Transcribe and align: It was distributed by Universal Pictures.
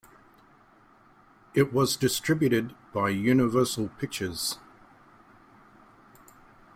It 1.53 1.71
was 1.71 1.95
distributed 1.95 2.73
by 2.91 3.09
Universal 3.09 3.89
Pictures. 3.99 4.57